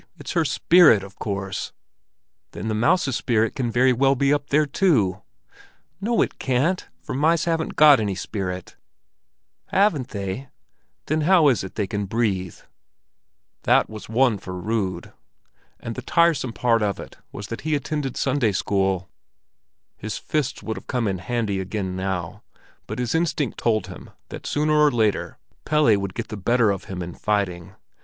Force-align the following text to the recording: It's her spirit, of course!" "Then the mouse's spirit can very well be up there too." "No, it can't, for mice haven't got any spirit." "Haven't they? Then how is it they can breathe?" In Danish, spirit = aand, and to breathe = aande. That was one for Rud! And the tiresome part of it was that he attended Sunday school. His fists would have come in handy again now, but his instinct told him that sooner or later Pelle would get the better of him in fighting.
It's 0.17 0.31
her 0.31 0.45
spirit, 0.45 1.03
of 1.03 1.19
course!" 1.19 1.73
"Then 2.53 2.69
the 2.69 2.73
mouse's 2.73 3.15
spirit 3.15 3.53
can 3.53 3.69
very 3.69 3.93
well 3.93 4.15
be 4.15 4.33
up 4.33 4.47
there 4.49 4.65
too." 4.65 5.21
"No, 6.01 6.23
it 6.23 6.39
can't, 6.39 6.87
for 7.03 7.13
mice 7.13 7.45
haven't 7.45 7.75
got 7.75 7.99
any 7.99 8.15
spirit." 8.15 8.77
"Haven't 9.67 10.07
they? 10.07 10.49
Then 11.05 11.21
how 11.21 11.49
is 11.49 11.63
it 11.63 11.75
they 11.75 11.85
can 11.85 12.05
breathe?" 12.05 12.47
In 12.47 12.47
Danish, 12.49 12.53
spirit 12.55 12.77
= 12.77 12.77
aand, 12.81 12.81
and 12.81 13.13
to 13.13 13.21
breathe 13.21 13.41
= 13.41 13.59
aande. 13.59 13.65
That 13.65 13.89
was 13.91 14.09
one 14.09 14.37
for 14.39 14.59
Rud! 14.59 15.13
And 15.79 15.93
the 15.93 16.01
tiresome 16.01 16.53
part 16.53 16.81
of 16.81 16.99
it 16.99 17.17
was 17.31 17.47
that 17.49 17.61
he 17.61 17.75
attended 17.75 18.17
Sunday 18.17 18.53
school. 18.53 19.07
His 19.97 20.17
fists 20.17 20.63
would 20.63 20.77
have 20.77 20.87
come 20.87 21.07
in 21.07 21.19
handy 21.19 21.59
again 21.59 21.95
now, 21.95 22.41
but 22.87 22.97
his 22.97 23.13
instinct 23.13 23.59
told 23.59 23.85
him 23.85 24.09
that 24.29 24.47
sooner 24.47 24.73
or 24.83 24.89
later 24.89 25.37
Pelle 25.63 25.95
would 25.95 26.15
get 26.15 26.29
the 26.29 26.37
better 26.37 26.71
of 26.71 26.85
him 26.85 27.03
in 27.03 27.13
fighting. 27.13 27.75